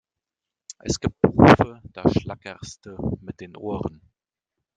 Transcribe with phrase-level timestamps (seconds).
[0.79, 4.01] Es gibt Berufe, da schlackerste mit den Ohren!